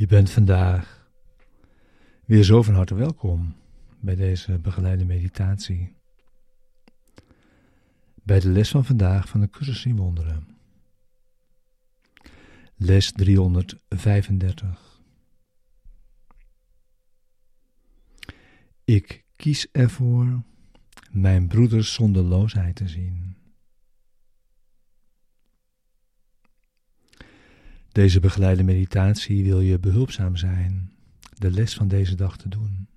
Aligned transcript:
Je 0.00 0.06
bent 0.06 0.30
vandaag 0.30 1.10
weer 2.24 2.42
zo 2.42 2.62
van 2.62 2.74
harte 2.74 2.94
welkom 2.94 3.56
bij 3.98 4.14
deze 4.14 4.58
begeleide 4.58 5.04
meditatie. 5.04 5.94
Bij 8.14 8.40
de 8.40 8.48
les 8.48 8.70
van 8.70 8.84
vandaag 8.84 9.28
van 9.28 9.40
de 9.40 9.50
cursus 9.50 9.84
in 9.84 9.96
wonderen. 9.96 10.48
Les 12.76 13.12
335. 13.12 15.00
Ik 18.84 19.24
kies 19.36 19.70
ervoor 19.72 20.42
mijn 21.10 21.48
broeders 21.48 21.92
zonderloosheid 21.92 22.76
te 22.76 22.88
zien. 22.88 23.29
Deze 27.92 28.20
begeleide 28.20 28.62
meditatie 28.62 29.44
wil 29.44 29.60
je 29.60 29.78
behulpzaam 29.78 30.36
zijn 30.36 30.92
de 31.34 31.50
les 31.50 31.74
van 31.74 31.88
deze 31.88 32.14
dag 32.14 32.36
te 32.36 32.48
doen 32.48 32.88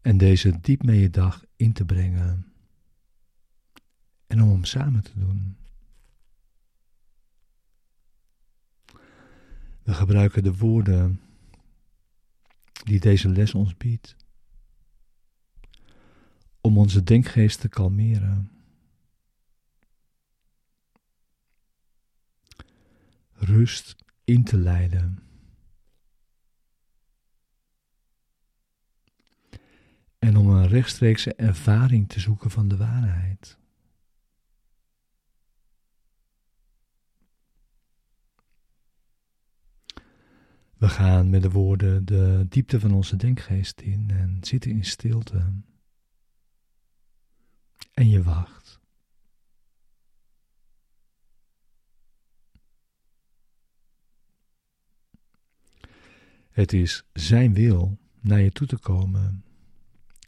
en 0.00 0.18
deze 0.18 0.60
diep 0.60 0.82
mee 0.82 1.00
je 1.00 1.10
dag 1.10 1.44
in 1.56 1.72
te 1.72 1.84
brengen 1.84 2.52
en 4.26 4.42
om 4.42 4.50
hem 4.50 4.64
samen 4.64 5.02
te 5.02 5.18
doen. 5.18 5.56
We 9.82 9.94
gebruiken 9.94 10.42
de 10.42 10.56
woorden 10.56 11.20
die 12.84 13.00
deze 13.00 13.28
les 13.28 13.54
ons 13.54 13.76
biedt 13.76 14.16
om 16.60 16.78
onze 16.78 17.02
denkgeest 17.02 17.60
te 17.60 17.68
kalmeren. 17.68 18.59
Rust 23.50 23.96
in 24.24 24.44
te 24.44 24.56
leiden. 24.56 25.22
En 30.18 30.36
om 30.36 30.48
een 30.48 30.68
rechtstreekse 30.68 31.34
ervaring 31.34 32.08
te 32.08 32.20
zoeken 32.20 32.50
van 32.50 32.68
de 32.68 32.76
waarheid. 32.76 33.58
We 40.76 40.88
gaan 40.88 41.30
met 41.30 41.42
de 41.42 41.50
woorden 41.50 42.04
de 42.04 42.46
diepte 42.48 42.80
van 42.80 42.92
onze 42.92 43.16
denkgeest 43.16 43.80
in 43.80 44.10
en 44.10 44.38
zitten 44.40 44.70
in 44.70 44.84
stilte. 44.84 45.52
En 47.92 48.08
je 48.08 48.22
wacht. 48.22 48.79
Het 56.50 56.72
is 56.72 57.04
Zijn 57.12 57.54
wil 57.54 57.98
naar 58.20 58.40
je 58.40 58.50
toe 58.50 58.66
te 58.66 58.78
komen 58.78 59.44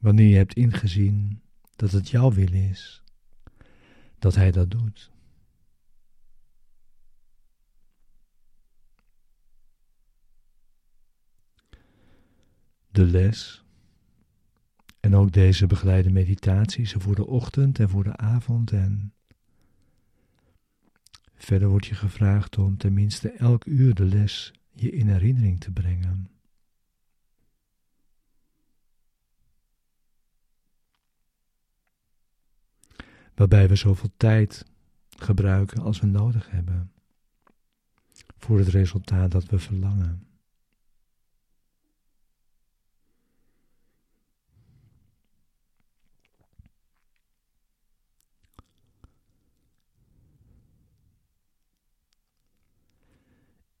wanneer 0.00 0.28
je 0.28 0.36
hebt 0.36 0.54
ingezien 0.54 1.40
dat 1.76 1.90
het 1.90 2.08
jouw 2.08 2.32
wil 2.32 2.52
is, 2.52 3.02
dat 4.18 4.34
Hij 4.34 4.50
dat 4.50 4.70
doet. 4.70 5.10
De 12.90 13.04
les 13.04 13.64
en 15.00 15.14
ook 15.14 15.32
deze 15.32 15.66
begeleide 15.66 16.10
meditaties 16.10 16.92
voor 16.92 17.14
de 17.14 17.26
ochtend 17.26 17.78
en 17.78 17.88
voor 17.88 18.04
de 18.04 18.16
avond 18.16 18.72
en 18.72 19.12
verder 21.34 21.68
wordt 21.68 21.86
je 21.86 21.94
gevraagd 21.94 22.58
om 22.58 22.76
tenminste 22.76 23.30
elk 23.30 23.66
uur 23.66 23.94
de 23.94 24.04
les 24.04 24.52
je 24.80 24.90
in 24.90 25.08
herinnering 25.08 25.60
te 25.60 25.70
brengen. 25.70 26.30
Waarbij 33.34 33.68
we 33.68 33.76
zoveel 33.76 34.10
tijd 34.16 34.64
gebruiken 35.08 35.82
als 35.82 36.00
we 36.00 36.06
nodig 36.06 36.50
hebben 36.50 36.92
voor 38.38 38.58
het 38.58 38.68
resultaat 38.68 39.30
dat 39.30 39.44
we 39.44 39.58
verlangen. 39.58 40.27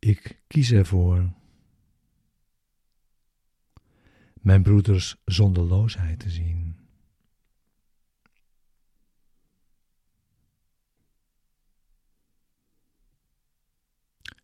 Ik 0.08 0.40
kies 0.46 0.72
ervoor 0.72 1.32
mijn 4.40 4.62
broeders 4.62 5.16
zonderloosheid 5.24 6.18
te 6.18 6.30
zien. 6.30 6.76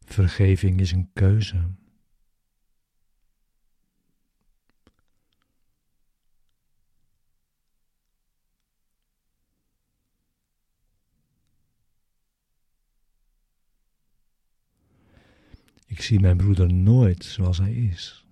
Vergeving 0.04 0.80
is 0.80 0.92
een 0.92 1.10
keuze. 1.12 1.70
Ik 15.94 16.02
zie 16.02 16.20
mijn 16.20 16.36
broeder 16.36 16.72
nooit 16.72 17.24
zoals 17.24 17.58
hij 17.58 17.74
is. 17.74 18.26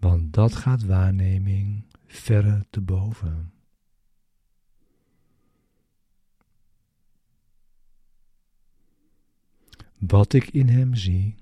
Want 0.00 0.32
dat 0.32 0.54
gaat 0.54 0.84
waarneming 0.84 1.84
verre 2.06 2.66
te 2.70 2.80
boven. 2.80 3.52
Wat 9.98 10.32
ik 10.32 10.48
in 10.48 10.68
hem 10.68 10.94
zie, 10.94 11.34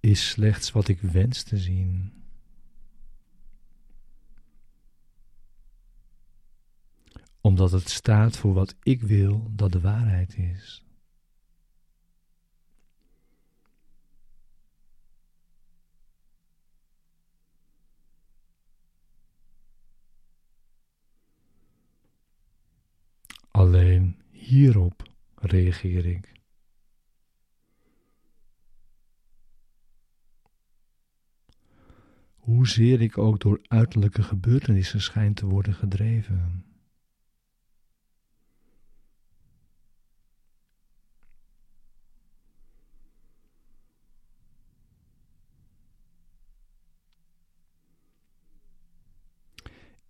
is 0.00 0.28
slechts 0.28 0.70
wat 0.70 0.88
ik 0.88 1.00
wens 1.00 1.42
te 1.42 1.58
zien. 1.58 2.21
Omdat 7.42 7.72
het 7.72 7.88
staat 7.88 8.36
voor 8.36 8.54
wat 8.54 8.76
ik 8.82 9.02
wil 9.02 9.50
dat 9.50 9.72
de 9.72 9.80
waarheid 9.80 10.36
is. 10.36 10.84
Alleen 23.50 24.22
hierop 24.30 25.10
reageer 25.34 26.06
ik. 26.06 26.32
Hoezeer 32.34 33.00
ik 33.00 33.18
ook 33.18 33.40
door 33.40 33.60
uiterlijke 33.62 34.22
gebeurtenissen 34.22 35.00
schijn 35.00 35.34
te 35.34 35.46
worden 35.46 35.74
gedreven. 35.74 36.61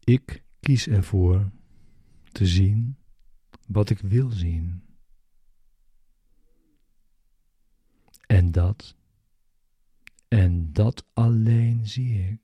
Ik 0.05 0.45
kies 0.61 0.87
ervoor 0.87 1.51
te 2.33 2.47
zien 2.47 2.97
wat 3.67 3.91
ik 3.91 3.99
wil 3.99 4.31
zien. 4.31 4.83
En 8.27 8.53
dat, 8.53 8.97
en 10.29 10.73
dat 10.73 11.07
alleen 11.13 11.87
zie 11.87 12.29
ik. 12.29 12.42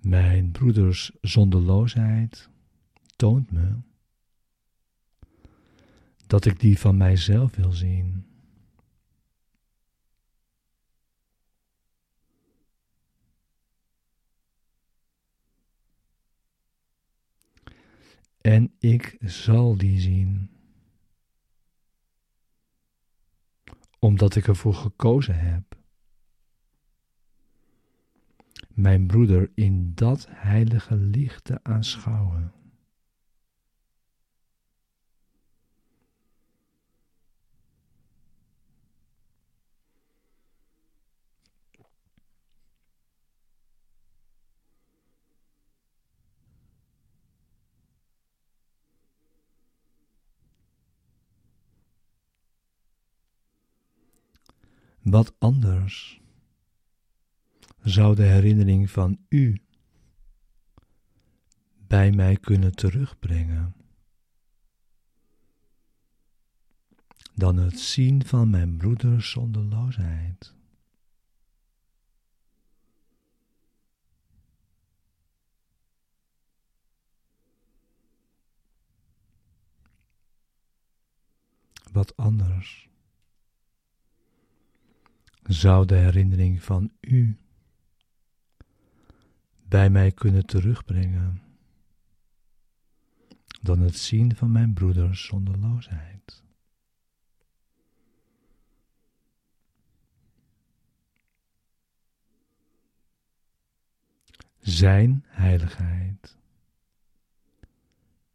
Mijn 0.00 0.50
broeders 0.50 1.10
zonderloosheid 1.20 2.48
toont 3.16 3.50
me 3.50 3.76
dat 6.26 6.44
ik 6.44 6.60
die 6.60 6.78
van 6.78 6.96
mijzelf 6.96 7.56
wil 7.56 7.72
zien. 7.72 8.26
En 18.40 18.74
ik 18.78 19.16
zal 19.20 19.76
die 19.76 20.00
zien, 20.00 20.50
omdat 23.98 24.36
ik 24.36 24.46
ervoor 24.46 24.74
gekozen 24.74 25.38
heb. 25.38 25.77
Mijn 28.78 29.06
broeder 29.06 29.50
in 29.54 29.92
dat 29.94 30.26
heilige 30.30 30.96
licht 30.96 31.44
te 31.44 31.60
aanschouwen. 31.62 32.52
Wat 55.02 55.34
anders 55.38 56.20
zou 57.88 58.14
de 58.14 58.22
herinnering 58.22 58.90
van 58.90 59.18
U 59.28 59.60
bij 61.86 62.10
mij 62.10 62.36
kunnen 62.36 62.74
terugbrengen 62.74 63.74
dan 67.34 67.56
het 67.56 67.80
zien 67.80 68.26
van 68.26 68.50
mijn 68.50 68.76
broeders 68.76 69.30
zonderloosheid. 69.30 70.54
Wat 81.92 82.16
anders 82.16 82.88
zou 85.42 85.86
de 85.86 85.94
herinnering 85.94 86.62
van 86.62 86.92
u 87.00 87.38
bij 89.68 89.90
mij 89.90 90.12
kunnen 90.12 90.46
terugbrengen 90.46 91.42
dan 93.60 93.80
het 93.80 93.96
zien 93.96 94.36
van 94.36 94.52
mijn 94.52 94.72
broeders 94.72 95.24
zonderloosheid. 95.24 96.42
Zijn 104.58 105.24
heiligheid 105.26 106.36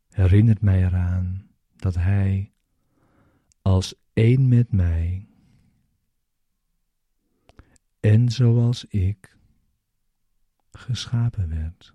herinnert 0.10 0.62
mij 0.62 0.84
eraan 0.84 1.48
dat 1.76 1.96
Hij 1.96 2.52
als 3.62 3.96
één 4.14 4.48
met 4.48 4.72
mij 4.72 5.28
en 8.00 8.30
zoals 8.30 8.86
ik 8.86 9.38
geschapen 10.78 11.50
werd. 11.50 11.94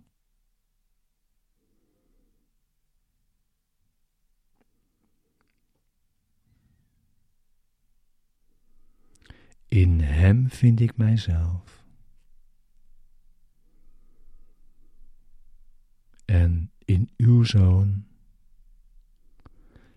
In 9.69 10.01
Hem 10.01 10.51
vind 10.51 10.81
ik 10.81 10.97
mijzelf. 10.97 11.85
En 16.25 16.71
in 16.85 17.11
uw 17.17 17.45
Zoon 17.45 18.07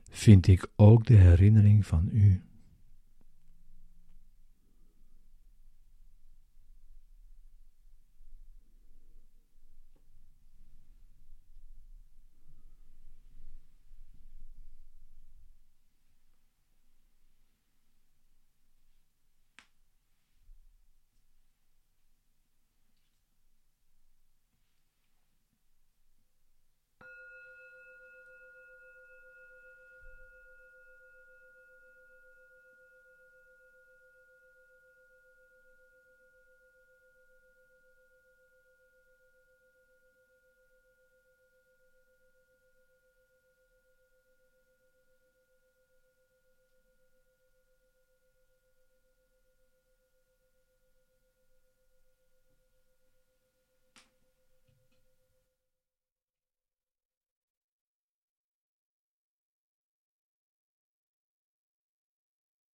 vind 0.10 0.48
ik 0.48 0.68
ook 0.76 1.06
de 1.06 1.16
herinnering 1.16 1.86
van 1.86 2.10
U. 2.12 2.44